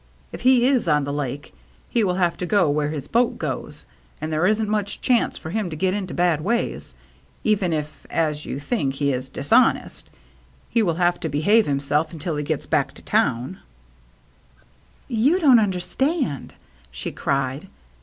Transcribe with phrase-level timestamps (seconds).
[0.33, 1.53] "If he is on the Lake,
[1.87, 3.85] he will have to go where his boat goes,
[4.19, 6.95] and there isn't much chance for him to get into bad ways.
[7.43, 10.09] Even if, as you i6o THE MERRT ANNE think, he is dishonest,
[10.69, 13.57] he will have to behav« himself until he gets back to town/'"
[15.27, 16.55] You don't understand,"
[16.89, 17.67] she cried.